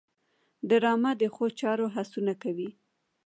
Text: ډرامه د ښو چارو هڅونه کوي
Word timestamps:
ډرامه 0.69 1.11
د 1.21 1.23
ښو 1.35 1.45
چارو 1.59 1.87
هڅونه 1.95 2.33
کوي 2.43 2.69